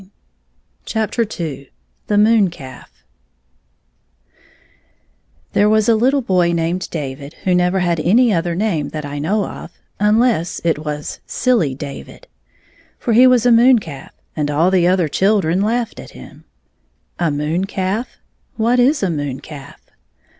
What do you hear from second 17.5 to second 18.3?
calf?